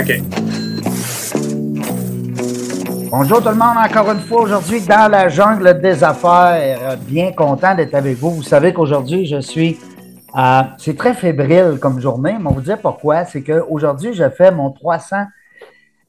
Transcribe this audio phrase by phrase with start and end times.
[0.00, 0.20] OK.
[3.10, 6.96] Bonjour tout le monde, encore une fois aujourd'hui dans la jungle des affaires.
[7.00, 8.30] Bien content d'être avec vous.
[8.30, 9.78] Vous savez qu'aujourd'hui je suis,
[10.36, 13.26] euh, c'est très fébrile comme journée, mais on vous dire pourquoi.
[13.26, 15.26] C'est qu'aujourd'hui je fais mon 300,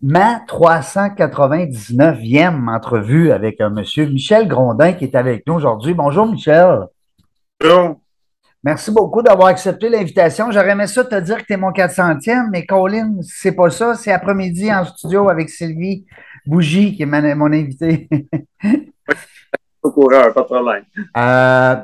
[0.02, 5.94] ma 399e entrevue avec un monsieur Michel Grondin qui est avec nous aujourd'hui.
[5.94, 6.86] Bonjour Michel.
[7.60, 8.01] Bonjour.
[8.64, 10.52] Merci beaucoup d'avoir accepté l'invitation.
[10.52, 13.96] J'aurais aimé ça te dire que tu es mon 400e, mais Colin, c'est pas ça.
[13.96, 16.06] C'est après-midi en studio avec Sylvie
[16.46, 18.08] Bougie, qui est ma- mon invité.
[19.84, 20.84] Au coureur, pas de problème.
[21.18, 21.76] Euh,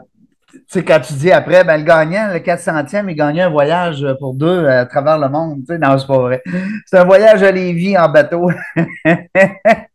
[0.54, 4.06] tu sais, quand tu dis après, ben, le gagnant, le 400e, il gagnait un voyage
[4.20, 5.62] pour deux à travers le monde.
[5.62, 6.44] Tu sais, non, c'est pas vrai.
[6.86, 8.52] C'est un voyage à Lévis en bateau.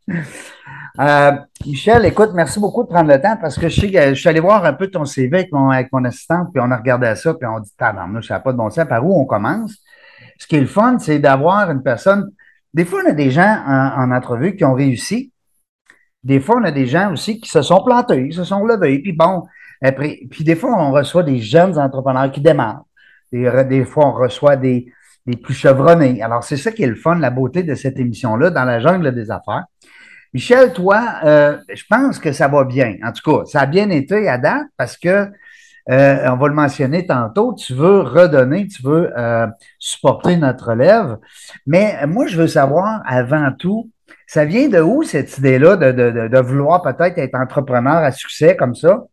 [1.01, 1.33] Euh,
[1.65, 4.63] Michel, écoute, merci beaucoup de prendre le temps parce que je sais suis allé voir
[4.67, 7.47] un peu ton CV avec mon, avec mon assistante, puis on a regardé ça, puis
[7.47, 9.79] on dit, tabarnouche, ça n'a pas de bon sens, par où on commence?
[10.39, 12.31] Ce qui est le fun, c'est d'avoir une personne.
[12.75, 15.33] Des fois, on a des gens en, en entrevue qui ont réussi.
[16.23, 18.99] Des fois, on a des gens aussi qui se sont plantés, ils se sont levés,
[18.99, 19.45] puis bon,
[19.83, 22.85] après, puis des fois, on reçoit des jeunes entrepreneurs qui démarrent.
[23.33, 24.93] Des fois, on reçoit des,
[25.27, 26.23] des plus chevronnés.
[26.23, 29.15] Alors, c'est ça qui est le fun, la beauté de cette émission-là, dans la jungle
[29.15, 29.65] des affaires.
[30.35, 32.97] Michel, toi, euh, je pense que ça va bien.
[33.05, 35.29] En tout cas, ça a bien été à date parce que,
[35.91, 39.47] euh, on va le mentionner tantôt, tu veux redonner, tu veux euh,
[39.79, 41.19] supporter notre relève.
[41.67, 43.91] Mais moi, je veux savoir, avant tout,
[44.27, 48.13] ça vient de où cette idée-là de, de, de, de vouloir peut-être être entrepreneur à
[48.13, 49.05] succès comme ça?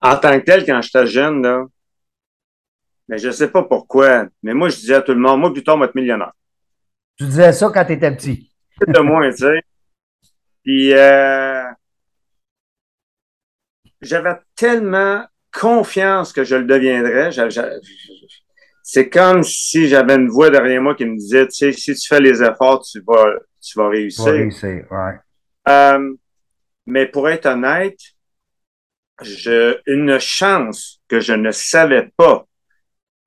[0.00, 1.64] En tant que tel, quand j'étais jeune, là,
[3.12, 5.62] mais je sais pas pourquoi, mais moi, je disais à tout le monde, moi, plus
[5.62, 6.32] tard, moi, être millionnaire.
[7.18, 8.50] Tu disais ça quand tu étais petit.
[8.86, 9.60] de moins, tu sais.
[10.64, 11.62] Puis, euh,
[14.00, 17.28] j'avais tellement confiance que je le deviendrais.
[18.82, 22.08] C'est comme si j'avais une voix derrière moi qui me disait, tu sais, si tu
[22.08, 23.26] fais les efforts, tu vas,
[23.60, 24.32] tu vas réussir.
[24.32, 25.18] Ouais.
[25.68, 26.14] Euh,
[26.86, 27.98] mais pour être honnête,
[29.20, 32.46] je, une chance que je ne savais pas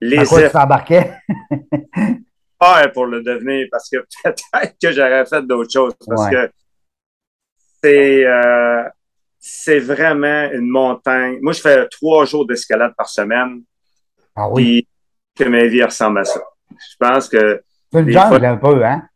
[0.01, 1.13] les À quoi tu t'embarquais?
[2.93, 6.31] pour le devenir parce que peut-être que j'aurais fait d'autres choses parce Ouais.
[6.31, 6.51] que
[7.83, 8.83] c'est euh,
[9.37, 11.37] c'est vraiment une montagne.
[11.41, 13.61] Moi, je fais trois jours d'escalade par semaine
[14.35, 14.87] Ah oui.
[15.35, 16.41] que ma vie ressemble à ça.
[16.71, 17.61] Je pense que
[17.91, 19.07] C'est une des jungle fois- un peu, hein?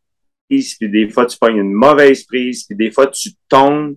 [0.47, 3.95] puis des fois, tu pognes une mauvaise prise, puis des fois, tu tombes,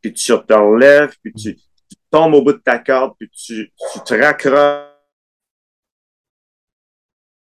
[0.00, 3.70] puis tu te relèves, puis tu, tu tombes au bout de ta corde, puis tu,
[3.92, 4.88] tu te raccroches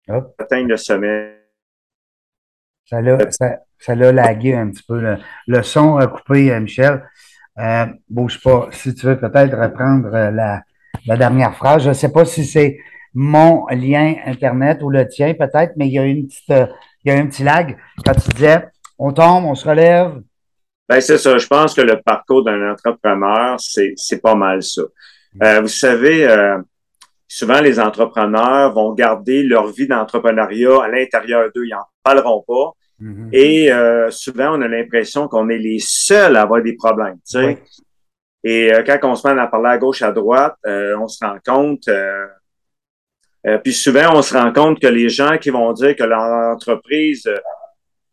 [0.09, 0.35] Hop.
[0.39, 1.35] atteindre le sommet.
[2.87, 5.01] Ça l'a, ça, ça l'a lagué un petit peu.
[5.01, 7.03] Le, le son a coupé, euh, Michel.
[7.59, 8.69] Euh, bouge pas.
[8.73, 10.63] Si tu veux peut-être reprendre euh, la,
[11.07, 11.85] la dernière phrase.
[11.85, 12.79] Je ne sais pas si c'est
[13.15, 16.67] mon lien Internet ou le tien, peut-être, mais il y a une petite, euh,
[17.05, 17.77] il y a un petit lag.
[18.05, 18.69] Quand tu disais
[18.99, 20.21] on tombe, on se relève.
[20.89, 21.37] Ben, c'est ça.
[21.37, 24.83] Je pense que le parcours d'un entrepreneur, c'est, c'est pas mal ça.
[25.43, 26.27] Euh, vous savez,
[27.29, 31.67] souvent, les entrepreneurs vont garder leur vie d'entrepreneuriat à l'intérieur d'eux.
[31.67, 32.73] Ils n'en parleront pas.
[33.01, 33.29] Mhm.
[33.33, 37.17] Et euh, souvent, on a l'impression qu'on est les seuls à avoir des problèmes.
[37.17, 37.45] Tu sais.
[37.45, 37.57] Oui.
[38.45, 41.25] Et euh, quand on se met à parler à gauche, à droite, euh, on se
[41.25, 41.87] rend compte.
[41.89, 42.27] euh,
[43.47, 46.21] euh, puis souvent, on se rend compte que les gens qui vont dire que leur
[46.23, 47.29] entreprise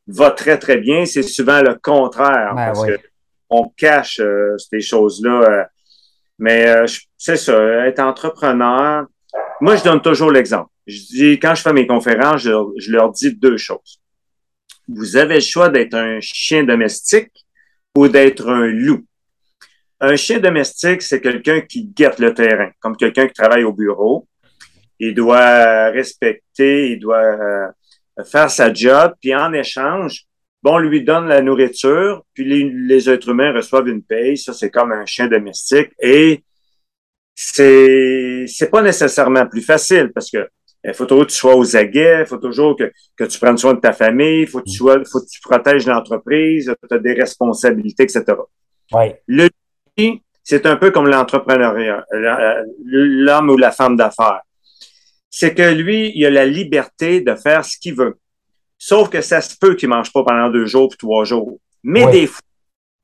[0.08, 2.54] va très, très bien, c'est souvent le contraire.
[2.56, 2.90] Ben parce oui.
[2.90, 3.00] que
[3.50, 5.70] on cache euh, ces choses-là.
[6.38, 6.86] Mais euh,
[7.18, 9.06] c'est ça, être entrepreneur.
[9.62, 10.70] Moi, je donne toujours l'exemple.
[10.86, 14.02] Je dis, quand je fais mes conférences, je, je leur dis deux choses.
[14.88, 17.32] Vous avez le choix d'être un chien domestique
[17.98, 19.04] ou d'être un loup.
[20.00, 24.28] Un chien domestique, c'est quelqu'un qui guette le terrain, comme quelqu'un qui travaille au bureau.
[25.00, 27.68] Il doit respecter, il doit euh,
[28.24, 30.26] faire sa job, puis en échange,
[30.66, 34.36] bon, on lui donne la nourriture, puis les, les êtres humains reçoivent une paye.
[34.36, 35.92] Ça, c'est comme un chien domestique.
[36.00, 36.44] Et
[37.36, 40.50] c'est c'est pas nécessairement plus facile parce que
[40.84, 43.58] il faut toujours que tu sois aux aguets, il faut toujours que, que tu prennes
[43.58, 46.96] soin de ta famille, il faut que tu sois, faut que tu protèges l'entreprise, tu
[46.96, 48.24] as des responsabilités, etc.
[48.94, 49.14] Oui.
[49.28, 49.50] Le
[50.44, 52.06] c'est un peu comme l'entrepreneuriat,
[52.84, 54.42] l'homme ou la femme d'affaires.
[55.32, 58.18] C'est que lui, il a la liberté de faire ce qu'il veut.
[58.78, 61.60] Sauf que ça se peut qu'il mange pas pendant deux jours ou trois jours.
[61.84, 62.42] Mais des fois,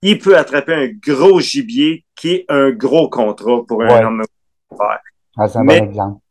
[0.01, 4.23] il peut attraper un gros gibier qui est un gros contrat pour un homme.
[5.37, 6.21] Ah, c'est un bon exemple.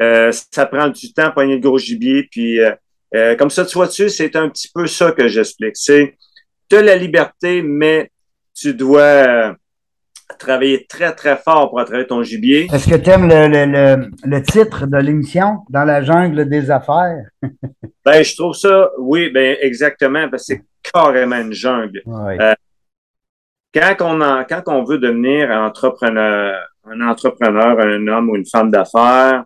[0.00, 2.26] Euh, ça prend du temps pour le gros gibier.
[2.30, 2.74] Puis, euh,
[3.14, 5.76] euh, comme ça, tu vois-tu, c'est un petit peu ça que j'explique.
[5.76, 6.16] C'est,
[6.68, 8.10] tu as la liberté, mais
[8.54, 9.54] tu dois
[10.38, 12.68] travailler très, très fort pour attraper ton gibier.
[12.72, 17.24] Est-ce que tu aimes le, le, le, titre de l'émission, Dans la jungle des affaires?
[18.04, 22.02] ben, je trouve ça, oui, ben, exactement, parce que c'est carrément une jungle.
[22.06, 22.54] Euh,
[23.74, 28.46] quand, on a, quand on veut devenir un entrepreneur, un entrepreneur, un homme ou une
[28.46, 29.44] femme d'affaires,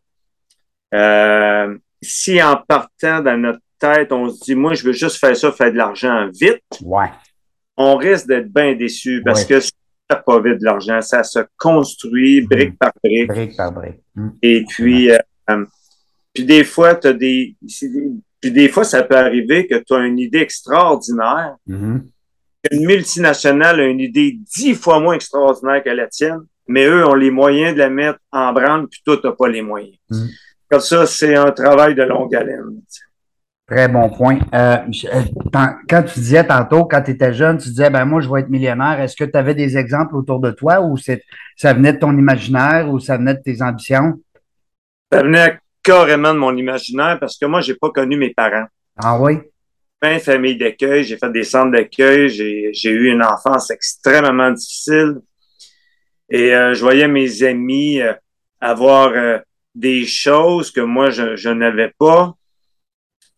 [0.94, 5.36] euh, si en partant dans notre tête, on se dit, moi, je veux juste faire
[5.36, 7.10] ça, faire de l'argent vite, ouais.
[7.76, 9.60] on risque d'être bien déçu parce que
[10.08, 12.46] pas vite de l'argent, ça se construit mm.
[12.46, 13.28] brique par brique.
[13.28, 14.00] Brique par brique.
[14.14, 14.28] Mm.
[14.42, 15.64] Et puis, euh,
[16.32, 17.56] puis des fois, tu as des,
[18.40, 21.56] puis des fois, ça peut arriver que tu as une idée extraordinaire.
[21.68, 22.02] Mm-hmm.
[22.72, 27.14] Une multinationale a une idée dix fois moins extraordinaire que la tienne, mais eux ont
[27.14, 29.96] les moyens de la mettre en branle, puis toi, tu n'as pas les moyens.
[30.10, 30.26] Mm.
[30.70, 32.80] Comme ça, c'est un travail de longue haleine.
[33.66, 34.40] Très bon point.
[34.52, 34.76] Euh,
[35.06, 35.22] euh,
[35.88, 38.50] quand tu disais tantôt, quand tu étais jeune, tu disais, ben moi, je vais être
[38.50, 39.00] millionnaire.
[39.00, 42.90] Est-ce que tu avais des exemples autour de toi ou ça venait de ton imaginaire
[42.90, 44.20] ou ça venait de tes ambitions?
[45.10, 48.66] Ça venait carrément de mon imaginaire parce que moi, j'ai pas connu mes parents.
[49.02, 49.38] Ah oui?
[50.02, 55.20] Fin famille d'accueil, j'ai fait des centres d'accueil, j'ai eu une enfance extrêmement difficile.
[56.28, 58.00] Et euh, je voyais mes amis
[58.60, 59.12] avoir
[59.74, 62.34] des choses que moi, je, je n'avais pas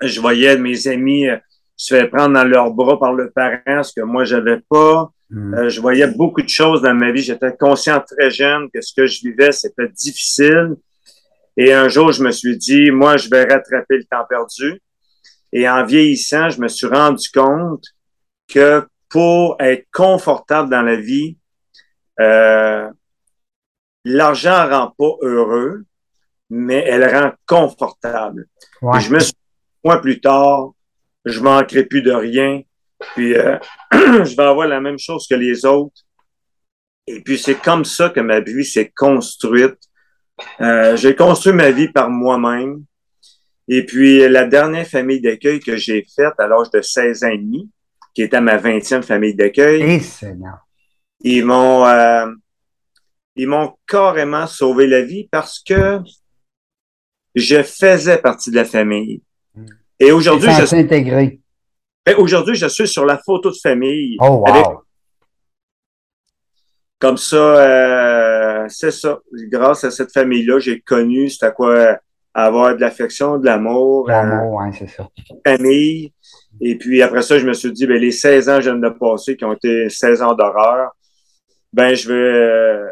[0.00, 1.36] je voyais mes amis euh,
[1.76, 5.10] se faire prendre dans leurs bras par le parent, ce que moi, j'avais pas.
[5.30, 5.54] Hmm.
[5.54, 7.22] Euh, je voyais beaucoup de choses dans ma vie.
[7.22, 10.76] J'étais conscient très jeune que ce que je vivais, c'était difficile.
[11.56, 14.80] Et un jour, je me suis dit, moi, je vais rattraper le temps perdu.
[15.52, 17.84] Et en vieillissant, je me suis rendu compte
[18.48, 21.38] que pour être confortable dans la vie,
[22.20, 22.88] euh,
[24.04, 25.84] l'argent rend pas heureux,
[26.50, 28.46] mais elle rend confortable.
[28.82, 29.34] je me suis
[29.84, 30.72] mois plus tard,
[31.24, 32.62] je manquerai plus de rien.
[33.14, 33.58] Puis euh,
[33.92, 36.02] je vais avoir la même chose que les autres.
[37.06, 39.78] Et puis c'est comme ça que ma vie s'est construite.
[40.60, 42.84] Euh, j'ai construit ma vie par moi-même.
[43.68, 47.38] Et puis la dernière famille d'accueil que j'ai faite à l'âge de 16 ans et
[47.38, 47.70] demi,
[48.14, 50.26] qui était ma 20e famille d'accueil, eh,
[51.20, 52.26] ils m'ont euh,
[53.34, 56.00] ils m'ont carrément sauvé la vie parce que
[57.34, 59.22] je faisais partie de la famille.
[59.98, 61.40] Et aujourd'hui, je suis intégré.
[62.18, 64.16] Aujourd'hui, je suis sur la photo de famille.
[64.20, 64.82] Oh, wow.
[66.98, 69.18] Comme ça, euh, c'est ça.
[69.50, 71.98] Grâce à cette famille-là, j'ai connu c'était quoi
[72.32, 74.08] avoir de l'affection, de l'amour.
[74.08, 75.08] L'amour, euh, oui, c'est ça.
[75.46, 76.12] Famille.
[76.60, 78.78] Et puis après ça, je me suis dit, ben, les 16 ans que je viens
[78.78, 80.92] de passer, qui ont été 16 ans d'horreur,
[81.72, 82.90] ben, je vais,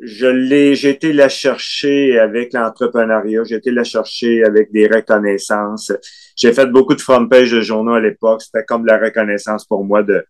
[0.00, 5.92] je l'ai, j'ai été la chercher avec l'entrepreneuriat, j'ai été la chercher avec des reconnaissances.
[6.36, 8.42] J'ai fait beaucoup de front page de journaux à l'époque.
[8.42, 10.24] C'était comme de la reconnaissance pour moi de,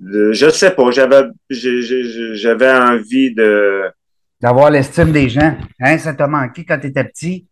[0.00, 3.84] de je sais pas, j'avais, j'avais envie de,
[4.40, 5.56] d'avoir l'estime des gens.
[5.80, 7.46] Hein, ça t'a manqué quand tu étais petit?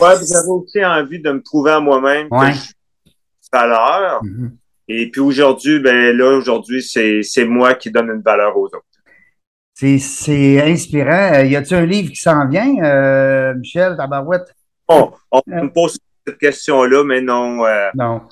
[0.00, 2.52] Ouais, j'avais aussi envie de me prouver à moi-même ouais.
[2.52, 3.10] que
[3.52, 4.22] valeur.
[4.22, 4.50] Mm-hmm.
[4.88, 8.84] Et puis aujourd'hui, ben là, aujourd'hui, c'est, c'est moi qui donne une valeur aux autres.
[9.78, 11.34] C'est inspirant.
[11.34, 14.50] Euh, y a-t-il un livre qui s'en vient, euh, Michel Tabarouette?
[14.88, 15.12] on
[15.46, 17.64] me pose cette question-là, mais non.
[17.66, 18.22] Euh, non.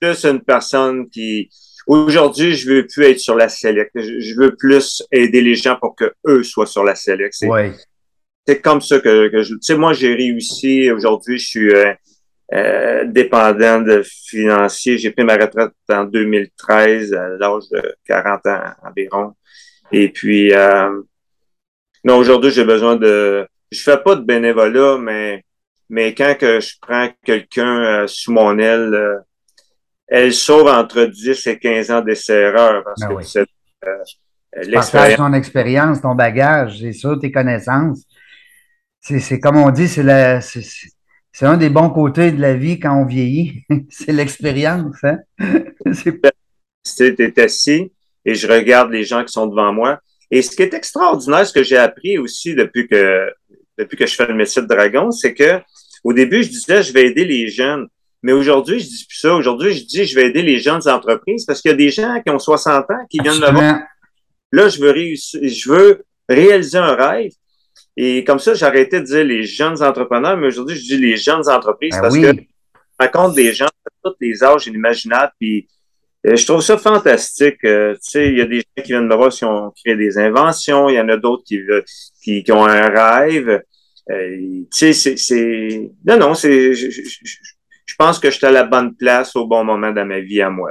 [0.00, 1.50] Plus une personne qui.
[1.86, 3.90] Aujourd'hui, je veux plus être sur la select.
[3.94, 7.34] Je veux plus aider les gens pour que eux soient sur la select.
[7.34, 7.74] C'est ouais.
[8.62, 9.54] comme ça que, que je.
[9.54, 10.90] Tu sais, moi, j'ai réussi.
[10.90, 11.72] Aujourd'hui, je suis
[12.54, 14.96] euh, dépendant de financier.
[14.96, 19.34] J'ai pris ma retraite en 2013, à l'âge de 40 ans environ.
[19.92, 21.02] Et puis, euh,
[22.04, 23.46] non, aujourd'hui, j'ai besoin de.
[23.70, 25.44] Je fais pas de bénévolat, mais
[25.90, 29.18] mais quand que je prends quelqu'un euh, sous mon aile, euh,
[30.06, 32.84] elle sauve entre 10 et 15 ans d'essai-erreur.
[32.84, 33.24] Parce ben que oui.
[33.26, 33.46] c'est
[33.86, 35.16] euh, l'expérience.
[35.16, 38.04] ton expérience, ton bagage, c'est ça, tes connaissances.
[39.00, 40.40] C'est comme on dit, c'est la.
[40.40, 43.64] C'est un des bons côtés de la vie quand on vieillit.
[43.90, 44.96] c'est l'expérience.
[45.04, 45.18] Hein?
[46.82, 47.92] c'est assis,
[48.28, 50.00] et je regarde les gens qui sont devant moi.
[50.30, 53.30] Et ce qui est extraordinaire, ce que j'ai appris aussi depuis que
[53.78, 55.60] depuis que je fais le métier de dragon, c'est que
[56.04, 57.86] au début, je disais je vais aider les jeunes.
[58.22, 59.34] Mais aujourd'hui, je dis plus ça.
[59.34, 62.20] Aujourd'hui, je dis je vais aider les jeunes entreprises parce qu'il y a des gens
[62.20, 63.78] qui ont 60 ans qui viennent me voir.
[64.52, 67.32] Là, je veux réussir, je veux réaliser un rêve.
[67.96, 71.48] Et comme ça, j'arrêtais de dire les jeunes entrepreneurs, mais aujourd'hui, je dis les jeunes
[71.48, 72.22] entreprises Ben parce oui.
[72.22, 75.32] que je rencontre des gens de tous les âges inimaginables.
[75.40, 75.66] Puis
[76.24, 77.64] je trouve ça fantastique.
[77.64, 79.96] Euh, tu sais, il y a des gens qui viennent me voir qui ont créé
[79.96, 80.88] des inventions.
[80.88, 81.84] Il y en a d'autres qui, veulent-
[82.22, 83.62] qui, qui ont un rêve.
[84.10, 84.36] Euh,
[84.72, 85.90] tu sais, c'est.
[86.04, 86.74] Non, non, c'est...
[86.74, 90.50] Je, pense que j'étais à la bonne place au bon moment dans ma vie à
[90.50, 90.70] moi.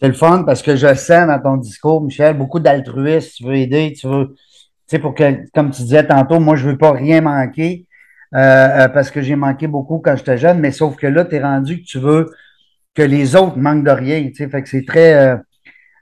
[0.00, 3.30] C'est le fun parce que je sens dans ton discours, Michel, beaucoup d'altruisme.
[3.36, 4.36] Tu veux aider, tu veux, tu
[4.86, 7.86] sais, pour que, comme tu disais tantôt, moi, je veux pas rien manquer
[8.34, 11.36] euh, euh, parce que j'ai manqué beaucoup quand j'étais jeune, mais sauf que là, tu
[11.36, 12.30] es rendu que tu veux
[12.94, 14.28] que les autres manquent de rien.
[14.28, 15.36] Tu sais, fait que c'est très, euh,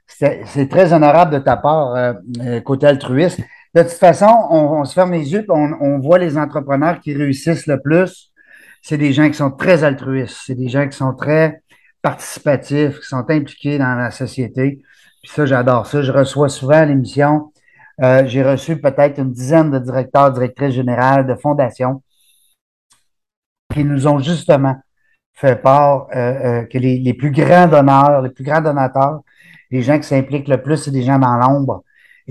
[0.06, 3.40] c'est très honorable de ta part, euh, euh, côté altruiste.
[3.74, 7.66] De toute façon, on, se ferme les yeux, on, on voit les entrepreneurs qui réussissent
[7.66, 8.32] le plus.
[8.82, 10.38] C'est des gens qui sont très altruistes.
[10.44, 11.62] C'est des gens qui sont très
[12.02, 14.82] participatifs, qui sont impliqués dans la société.
[15.22, 16.02] Puis ça, j'adore ça.
[16.02, 17.52] Je reçois souvent à l'émission.
[18.00, 22.02] j'ai reçu peut-être une dizaine de directeurs, directrices générales de fondations
[23.72, 24.76] qui nous ont justement
[25.40, 29.20] fait part euh, euh, que les, les plus grands donneurs, les plus grands donateurs,
[29.70, 31.82] les gens qui s'impliquent le plus, c'est des gens dans l'ombre.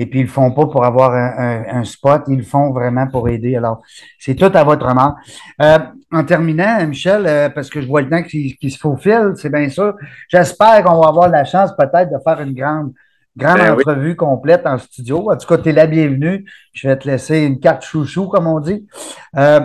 [0.02, 2.72] Et puis, ils le font pas pour avoir un, un- un spot, ils le font
[2.72, 3.56] vraiment pour aider.
[3.58, 3.82] Alors,
[4.18, 5.16] c'est tout à votre honneur.
[5.62, 5.80] Euh,
[6.12, 9.50] en terminant, Michel, euh, parce que je vois le temps qui, qui se faufile, c'est
[9.52, 9.96] bien sûr.
[10.30, 12.94] J'espère qu'on va avoir la chance peut-être de faire une grande,
[13.36, 13.84] grande Ben oui.
[13.86, 15.30] entrevue complète en studio.
[15.32, 16.46] En tout cas, tu es la bienvenue.
[16.74, 18.88] Je vais te laisser une carte chouchou, comme on dit.
[19.38, 19.60] Euh,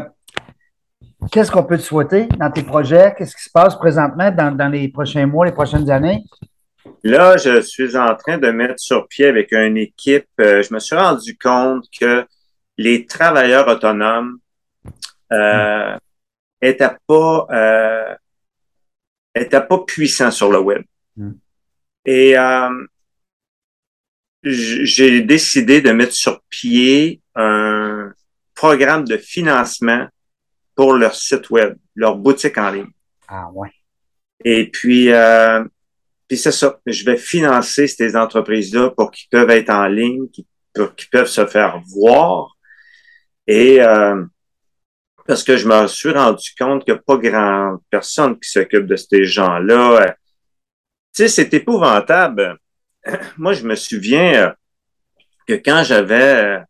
[1.30, 3.14] Qu'est-ce qu'on peut te souhaiter dans tes projets?
[3.16, 6.24] Qu'est-ce qui se passe présentement dans, dans les prochains mois, les prochaines années?
[7.02, 10.28] Là, je suis en train de mettre sur pied avec une équipe.
[10.40, 12.26] euh, je me suis rendu compte que
[12.76, 14.38] les travailleurs autonomes
[15.32, 15.96] euh,
[16.60, 18.14] étaient pas euh,
[19.34, 20.82] étaient pas puissants sur le web.
[21.16, 21.32] Mm.
[22.06, 22.34] Et
[24.42, 28.12] j'ai décidé de mettre sur pied un
[28.54, 30.06] programme de financement
[30.74, 32.90] pour leur site web, leur boutique en ligne.
[33.28, 33.70] Ah ouais.
[34.44, 35.64] Et puis, euh,
[36.28, 36.78] puis c'est ça.
[36.86, 41.28] Je vais financer ces entreprises-là pour qu'ils peuvent être en ligne, qu'ils pour qu'ils peuvent
[41.28, 42.56] se faire voir.
[43.46, 44.24] Et euh,
[45.26, 48.86] parce que je me suis rendu compte qu'il n'y a pas grand personne qui s'occupe
[48.86, 50.02] de ces gens-là.
[50.02, 50.12] Euh,
[51.14, 52.58] Tu sais, c'est épouvantable.
[53.38, 54.54] Moi, je me souviens
[55.46, 56.60] que quand j'avais euh,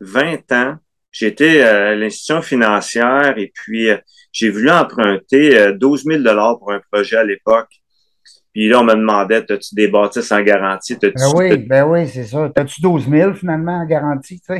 [0.00, 0.78] 20 ans,
[1.12, 3.96] j'étais à l'institution financière et puis euh,
[4.32, 6.22] j'ai voulu emprunter euh, 12 000
[6.58, 7.68] pour un projet à l'époque.
[8.52, 10.96] Puis là, on me demandait, as-tu des bâtisses en garantie?
[11.00, 12.50] Ben oui, ben oui, c'est ça.
[12.54, 14.40] T'as-tu 12 000 finalement en garantie?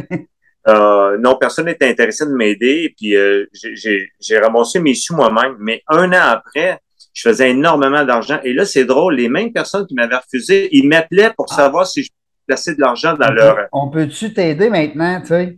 [0.69, 2.93] Euh, non, personne n'était intéressé de m'aider.
[2.95, 5.57] Puis euh, j'ai- ramassé mes sous moi-même.
[5.59, 6.79] Mais un an après,
[7.15, 8.39] je faisais énormément d'argent.
[8.45, 11.57] Et là, c'est drôle, les mêmes personnes qui m'avaient refusé, ils m'appelaient pour Ah.
[11.57, 12.11] savoir si je
[12.47, 13.57] plaçais de l'argent dans On leur...
[13.57, 15.57] peut- On peut-tu t'aider maintenant, tu sais?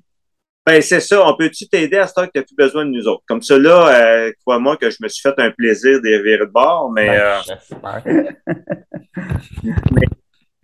[0.64, 1.26] Ben, c'est ça.
[1.26, 3.25] On peut-tu t'aider à ce temps que tu n'as plus besoin de nous autres?
[3.26, 6.45] Comme ça, là, euh, crois-moi que je me suis fait un plaisir des virer de
[6.45, 7.21] bord, mais Ben,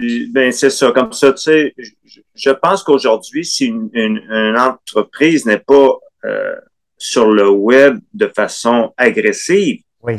[0.00, 0.92] euh, ben, c'est ça.
[0.92, 5.90] Comme ça, tu sais, je, je pense qu'aujourd'hui, si une, une- une entreprise n'est pas
[6.24, 6.54] euh,
[6.96, 10.14] sur le web de façon agressive, Oui.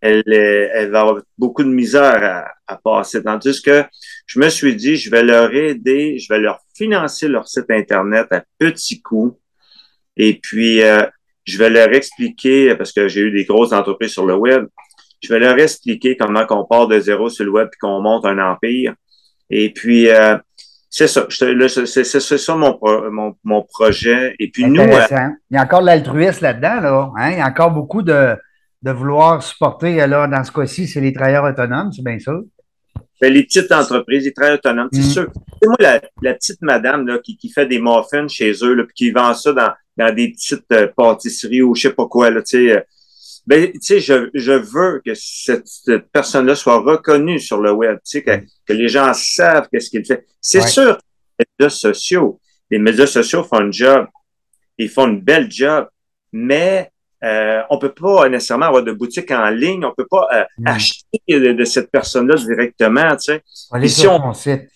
[0.00, 3.22] Elle, est- elle va avoir beaucoup de misère à, à passer.
[3.22, 3.84] Tandis que
[4.26, 8.26] je me suis dit, je vais leur aider, je vais leur financer leur site Internet
[8.30, 9.38] à petits coûts.
[10.16, 11.02] Et puis, euh,
[11.44, 14.66] je vais leur expliquer, parce que j'ai eu des grosses entreprises sur le web,
[15.22, 18.24] je vais leur expliquer comment qu'on part de zéro sur le web et qu'on monte
[18.26, 18.94] un empire.
[19.50, 20.36] Et puis, euh,
[20.90, 21.26] c'est ça.
[21.40, 22.78] Là, C'est ça mon,
[23.10, 24.34] mon, mon projet.
[24.38, 25.06] Et puis, nous, euh.
[25.50, 27.10] Il y a encore de l'altruisme là-dedans, là.
[27.16, 27.30] Hein?
[27.32, 28.36] Il y a encore beaucoup de,
[28.82, 32.32] de vouloir supporter, là, dans ce cas-ci, c'est les travailleurs autonomes, c'est bien ça.
[33.20, 35.10] Ben, les petites entreprises, les travailleurs autonomes, c'est Mm.
[35.10, 35.32] sûr.
[35.60, 38.84] C'est moi, la, la petite madame là, qui, qui fait des muffins chez eux, là,
[38.84, 42.30] puis qui vend ça dans, dans des petites euh, pâtisseries ou je sais pas quoi,
[42.30, 42.76] là, tu sais.
[42.76, 42.80] euh,
[43.46, 47.96] ben, tu sais, je, je veux que cette, cette personne-là soit reconnue sur le web,
[48.04, 48.30] tu sais, que,
[48.66, 50.24] que les gens savent qu'est-ce qu'il fait.
[50.40, 50.66] C'est Ouais.
[50.68, 50.98] sûr,
[51.40, 52.38] les médias sociaux,
[52.70, 54.06] les médias sociaux font un job,
[54.76, 55.88] ils font une belle job,
[56.30, 56.92] mais
[57.24, 60.66] euh, on peut pas nécessairement avoir de boutique en ligne, on peut pas euh, Mm.
[60.68, 63.42] acheter de, de cette personne-là directement, tu sais.
[63.88, 64.68] Si on- site.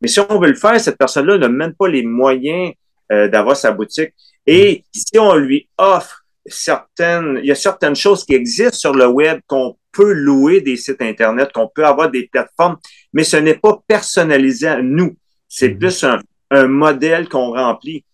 [0.00, 2.72] Mais si on veut le faire, cette personne-là n'a même pas les moyens
[3.12, 4.12] euh, d'avoir sa boutique.
[4.46, 9.06] Et si on lui offre certaines, il y a certaines choses qui existent sur le
[9.06, 12.76] web qu'on peut louer des sites Internet, qu'on peut avoir des plateformes,
[13.12, 15.16] mais ce n'est pas personnalisé à nous.
[15.48, 15.78] C'est Mhm.
[15.78, 16.18] plus un,
[16.50, 18.04] un modèle qu'on remplit.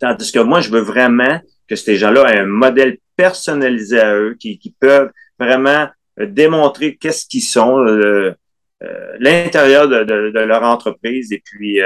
[0.00, 1.40] Tandis que moi, je veux vraiment
[1.70, 6.96] que ces gens-là aient un modèle personnalisé à eux, qui, qui peuvent vraiment euh, démontrer
[6.96, 8.34] qu'est-ce qu'ils sont, euh,
[9.20, 11.32] l'intérieur de, de, leur entreprise.
[11.32, 11.80] Et puis,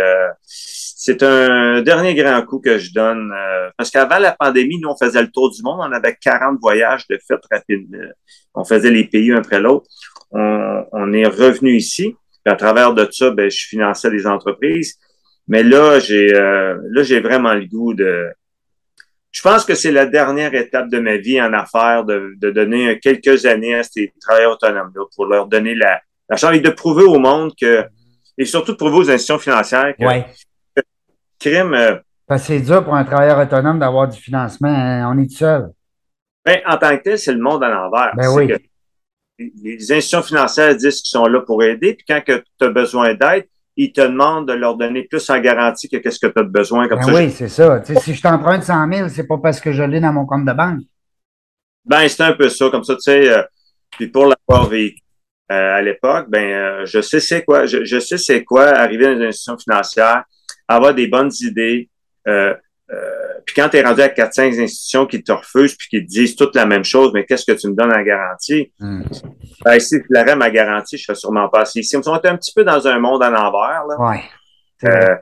[0.46, 3.32] c'est un dernier grand coup que je donne.
[3.76, 5.80] parce qu'avant la pandémie, nous, on faisait le tour du monde.
[5.80, 8.14] On avait 40 voyages de fait rapide.
[8.54, 9.86] On faisait les pays un après l'autre.
[10.30, 12.14] On, on, est revenu ici.
[12.44, 14.94] à travers de ça, ben, je finançais des entreprises.
[15.48, 18.28] Mais là, j'ai là, j'ai vraiment le goût de
[19.34, 23.00] je pense que c'est la dernière étape de ma vie en affaires de, de donner
[23.00, 27.02] quelques années à ces travailleurs autonomes-là pour leur donner la, la chance et de prouver
[27.02, 27.84] au monde que,
[28.38, 30.26] et surtout de prouver aux institutions financières que, ouais.
[31.40, 31.74] crime.
[31.74, 31.96] Euh,
[32.28, 34.68] Parce que c'est dur pour un travailleur autonome d'avoir du financement.
[34.68, 35.12] Hein.
[35.12, 35.70] On est tout seul.
[36.44, 38.12] Ben, en tant que tel, c'est le monde à l'envers.
[38.16, 38.52] Ben oui.
[39.38, 43.46] les institutions financières disent qu'ils sont là pour aider, puis quand tu as besoin d'aide,
[43.76, 46.88] ils te demandent de leur donner plus en garantie que qu'est-ce que tu as besoin.
[46.88, 47.82] Comme ben ça, oui, c'est ça.
[47.84, 50.52] si je t'emprunte 100 000, c'est pas parce que je l'ai dans mon compte de
[50.52, 50.80] banque.
[51.84, 52.70] Ben, c'est un peu ça.
[52.70, 53.42] Comme ça, tu sais, euh,
[53.90, 55.00] puis pour l'avoir vécu
[55.50, 57.66] euh, à l'époque, ben, euh, je sais c'est quoi.
[57.66, 60.24] Je, je sais c'est quoi arriver dans une institution financière,
[60.68, 61.88] avoir des bonnes idées,
[63.44, 66.36] puis quand tu es rendu à 4-5 institutions qui te refusent puis qui te disent
[66.36, 68.72] toutes la même chose, mais qu'est-ce que tu me donnes en garantie?
[68.78, 69.02] Mm.
[69.64, 71.84] Ben, si je l'aurais ma garantie, je serais sûrement pas assis.
[71.84, 73.96] Si on est un petit peu dans un monde à l'envers, là.
[73.98, 74.22] Ouais.
[74.84, 75.14] Euh,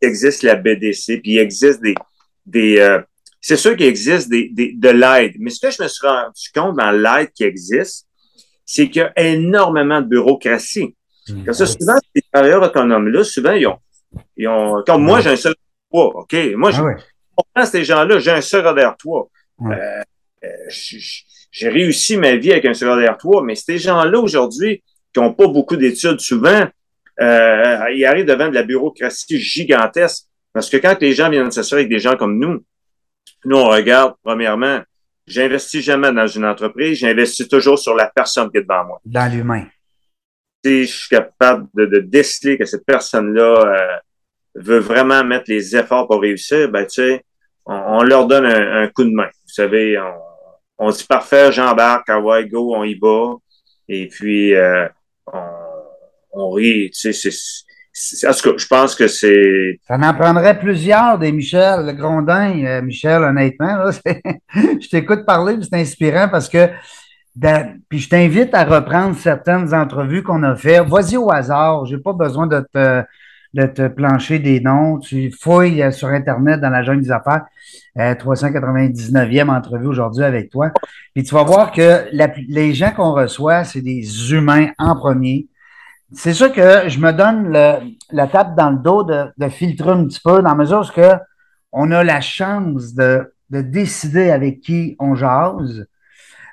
[0.00, 1.94] il existe la BDC, puis il existe des.
[2.46, 3.00] des euh,
[3.40, 6.50] c'est sûr qu'il existe des, des, de l'aide, mais ce que je me suis rendu
[6.54, 8.06] compte dans l'aide qui existe,
[8.64, 10.94] c'est qu'il y a énormément de bureaucratie.
[11.28, 11.44] Mm.
[11.44, 13.78] Comme ça, souvent, ces travailleurs autonomes-là, souvent, ils ont,
[14.36, 14.82] ils ont.
[14.86, 15.54] Comme moi, j'ai un seul
[15.90, 16.34] toit, OK?
[16.56, 16.96] Moi, je Ah ouais.
[17.36, 19.28] comprends ces gens-là, j'ai un secondaire 3.
[19.58, 19.76] Ouais.
[19.76, 20.02] Euh,
[20.44, 21.24] euh, j- j-
[21.58, 24.80] j'ai réussi ma vie avec un secondaire 3, mais ces gens-là aujourd'hui,
[25.12, 26.68] qui n'ont pas beaucoup d'études souvent,
[27.20, 30.26] euh, ils arrivent devant de la bureaucratie gigantesque.
[30.52, 32.64] Parce que quand les gens viennent s'assurer avec des gens comme nous,
[33.44, 34.82] nous, on regarde, premièrement,
[35.26, 39.00] j'investis jamais dans une entreprise, j'investis toujours sur la personne qui est devant moi.
[39.04, 39.66] Dans l'humain.
[40.64, 43.96] Si je suis capable de, de déceler que cette personne-là euh,
[44.54, 47.24] veut vraiment mettre les efforts pour réussir, ben, tu sais,
[47.66, 49.26] on, on leur donne un, un coup de main.
[49.26, 50.27] Vous savez, on,
[50.78, 53.34] on dit parfait, j'embarque, ah ouais, go, on y va.
[53.88, 54.88] Et puis, euh,
[55.26, 55.40] on,
[56.32, 57.30] on rit, tu sais,
[57.92, 62.64] c'est, en je pense que c'est, Ça en prendrait plusieurs des Michel le Grondin.
[62.64, 63.90] Euh, Michel, honnêtement, là,
[64.54, 66.68] je t'écoute parler, c'est inspirant parce que
[67.88, 70.86] puis je t'invite à reprendre certaines entrevues qu'on a faites.
[70.86, 71.86] Vas-y au hasard.
[71.86, 73.02] J'ai pas besoin de te,
[73.58, 74.98] de te plancher des noms.
[74.98, 77.44] Tu fouilles euh, sur Internet dans la jungle des affaires.
[77.98, 80.70] Euh, 399e entrevue aujourd'hui avec toi.
[81.14, 85.48] Puis tu vas voir que les gens qu'on reçoit, c'est des humains en premier.
[86.12, 90.20] C'est sûr que je me donne la tape dans le dos de, filtrer un petit
[90.24, 91.00] peu, dans la mesure où
[91.72, 95.86] on a la chance de, de décider avec qui on jase.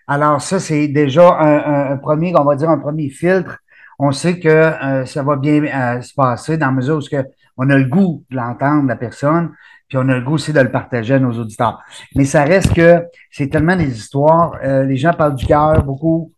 [0.08, 3.60] Alors, ça, c'est déjà un premier, on va dire, un premier filtre.
[4.00, 7.26] On sait que euh, ça va bien euh, se passer dans la mesure où que
[7.58, 9.52] on a le goût de l'entendre, la personne,
[9.88, 11.82] puis on a le goût aussi de le partager à nos auditeurs.
[12.16, 14.58] Mais ça reste que c'est tellement des histoires.
[14.64, 16.34] euh, les gens parlent du cœur beaucoup.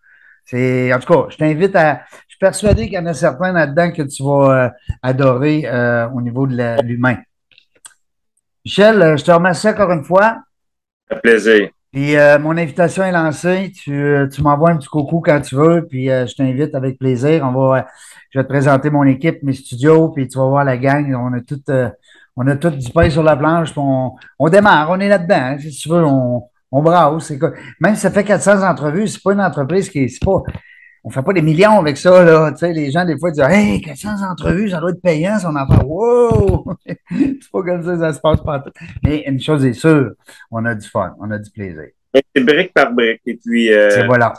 [0.46, 2.02] C'est, en tout cas, je t'invite à.
[2.28, 5.68] Je suis persuadé qu'il y en a certains là-dedans que tu vas adorer
[6.14, 7.18] au niveau de l'humain.
[8.64, 10.38] Michel, je te remercie encore une fois.
[11.10, 11.70] un plaisir.
[11.92, 13.72] Puis euh, mon invitation est lancée.
[13.76, 17.00] Tu, euh, tu m'envoies un petit coucou quand tu veux, puis euh, je t'invite avec
[17.00, 17.44] plaisir.
[17.46, 17.82] On va, euh,
[18.32, 21.14] je vais te présenter mon équipe, mes studios, puis tu vas voir la gang.
[21.16, 21.90] On a tout, euh,
[22.36, 25.36] on a tout du pain sur la planche, on, on démarre, on est là-dedans.
[25.36, 25.58] hein.
[25.60, 27.32] si tu veux, on, on brasse.
[27.80, 30.44] Même si ça fait 400 entrevues, c'est pas une entreprise qui est, pas,
[31.08, 32.52] on fait pas des millions avec ça, là.
[32.52, 35.56] Tu sais, les gens, des fois, disent, hey, 400 entrevues, ça doit être payant, son
[35.56, 35.88] affaire.
[35.90, 36.76] Wow!
[36.86, 36.98] c'est
[37.52, 38.62] pas comme ça, que ça se passe pas.
[39.04, 40.12] Mais une chose est sûre,
[40.52, 41.88] on a du fun, on a du plaisir.
[42.14, 43.22] C'est brique par brique.
[43.26, 44.34] Et puis, euh, C'est voilà.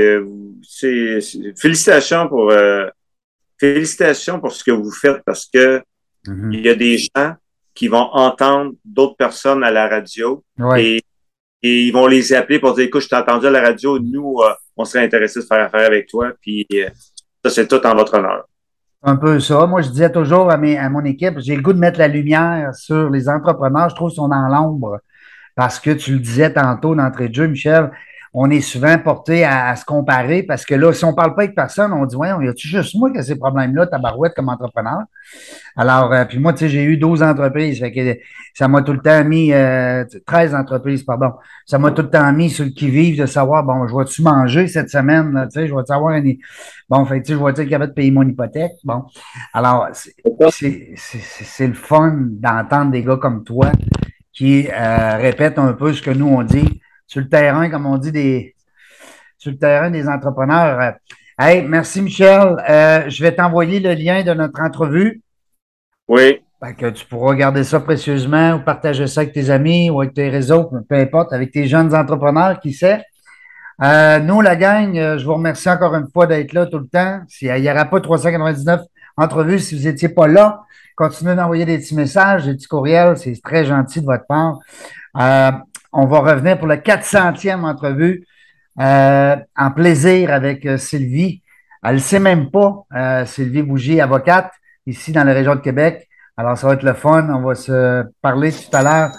[0.00, 0.24] euh,
[0.62, 1.18] c'est,
[1.56, 2.86] félicitations pour, euh,
[3.58, 5.82] félicitations pour ce que vous faites parce que
[6.26, 6.52] Mhm.
[6.52, 7.34] il y a des gens
[7.74, 10.84] qui vont entendre d'autres personnes à la radio Ouais.
[10.84, 11.02] et,
[11.62, 14.36] et ils vont les appeler pour dire, écoute, je t'ai entendu à la radio, nous,
[14.42, 16.32] euh, on serait intéressés de faire affaire avec toi.
[16.40, 16.88] Puis, euh,
[17.44, 18.44] ça, c'est tout en votre honneur.
[19.02, 19.66] Un peu ça.
[19.66, 22.08] Moi, je disais toujours à, mes, à mon équipe, j'ai le goût de mettre la
[22.08, 23.90] lumière sur les entrepreneurs.
[23.90, 24.98] Je trouve qu'ils sont dans l'ombre.
[25.54, 27.90] Parce que tu le disais tantôt d'entrée de jeu, Michel,
[28.40, 31.42] on est souvent porté à, à se comparer parce que là, si on parle pas
[31.42, 34.48] avec personne, on dit, ouais, y a-tu juste moi qui a ces problèmes-là, tabarouette, comme
[34.48, 35.00] entrepreneur?
[35.74, 37.80] Alors, euh, puis moi, tu sais, j'ai eu 12 entreprises.
[37.80, 38.16] Fait que
[38.54, 41.32] ça m'a tout le temps mis, euh, 13 entreprises, pardon.
[41.66, 44.68] Ça m'a tout le temps mis sur le qui-vive de savoir, bon, je vais-tu manger
[44.68, 46.22] cette semaine, là, tu sais, je vais-tu avoir un,
[46.88, 48.74] bon, fait tu sais, je vais-tu être capable de payer mon hypothèque?
[48.84, 49.02] Bon.
[49.52, 50.14] Alors, c'est,
[50.50, 53.72] c'est, c'est, c'est le fun d'entendre des gars comme toi
[54.32, 57.98] qui euh, répètent un peu ce que nous on dit sur le terrain, comme on
[57.98, 58.54] dit des
[59.38, 60.94] sur le terrain des entrepreneurs.
[61.38, 62.56] Hey, merci Michel.
[62.68, 65.22] Euh, je vais t'envoyer le lien de notre entrevue.
[66.06, 66.42] Oui.
[66.76, 70.28] que tu pourras regarder ça précieusement ou partager ça avec tes amis ou avec tes
[70.28, 73.02] réseaux, peu importe, avec tes jeunes entrepreneurs, qui sait.
[73.80, 76.88] Euh, nous, la gang, euh, je vous remercie encore une fois d'être là tout le
[76.88, 77.20] temps.
[77.40, 78.80] Il n'y aura pas 399
[79.16, 80.64] entrevues si vous n'étiez pas là.
[80.96, 83.16] Continuez d'envoyer des petits messages, des petits courriels.
[83.16, 84.58] C'est très gentil de votre part.
[85.16, 85.52] Euh,
[85.98, 88.24] on va revenir pour la 400e entrevue
[88.76, 91.42] en plaisir avec Sylvie.
[91.82, 92.84] Elle ne sait même pas,
[93.26, 94.52] Sylvie Bougie, avocate,
[94.86, 96.08] ici dans la région de Québec.
[96.36, 97.28] Alors, ça va être le fun.
[97.30, 99.10] On va se parler tout à l'heure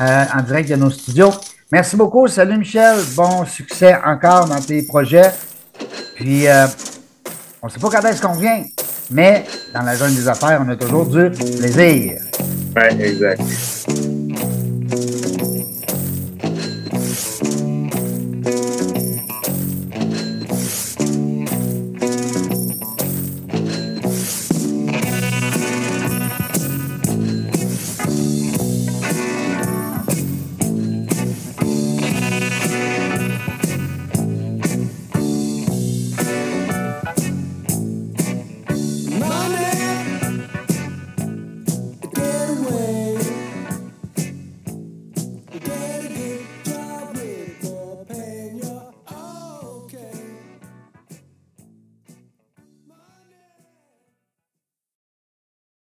[0.00, 1.30] en direct de nos studios.
[1.72, 2.26] Merci beaucoup.
[2.28, 2.96] Salut Michel.
[3.14, 5.30] Bon succès encore dans tes projets.
[6.14, 6.66] Puis, euh,
[7.62, 8.64] on ne sait pas quand est-ce qu'on vient,
[9.10, 12.20] mais dans la zone des affaires, on a toujours du plaisir.
[12.98, 13.40] Exact.